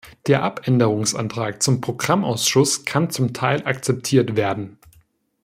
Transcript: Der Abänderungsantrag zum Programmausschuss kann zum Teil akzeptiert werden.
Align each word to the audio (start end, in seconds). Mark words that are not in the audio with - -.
Der 0.25 0.41
Abänderungsantrag 0.41 1.61
zum 1.61 1.79
Programmausschuss 1.79 2.85
kann 2.85 3.11
zum 3.11 3.33
Teil 3.33 3.63
akzeptiert 3.67 4.35
werden. 4.35 4.79